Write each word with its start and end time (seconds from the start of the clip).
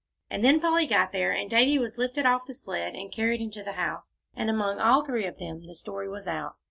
And 0.31 0.43
then 0.43 0.59
Polly 0.59 0.87
got 0.87 1.11
there, 1.11 1.31
and 1.31 1.47
Davie 1.47 1.77
was 1.77 1.99
lifted 1.99 2.25
off 2.25 2.47
the 2.47 2.55
sled 2.55 2.95
and 2.95 3.11
carried 3.11 3.39
into 3.39 3.61
the 3.61 3.73
house, 3.73 4.17
and 4.35 4.49
among 4.49 4.79
all 4.79 5.05
three 5.05 5.27
of 5.27 5.37
them 5.37 5.67
the 5.67 5.75
story 5.75 6.09
was 6.09 6.25
out. 6.25 6.55